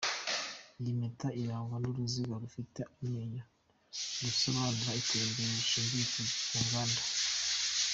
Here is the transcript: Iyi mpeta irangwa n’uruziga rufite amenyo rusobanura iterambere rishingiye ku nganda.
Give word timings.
Iyi 0.79 0.91
mpeta 0.99 1.27
irangwa 1.41 1.75
n’uruziga 1.79 2.35
rufite 2.43 2.79
amenyo 3.01 3.43
rusobanura 4.23 4.91
iterambere 5.01 5.49
rishingiye 5.59 6.05
ku 6.49 6.57
nganda. 6.65 7.01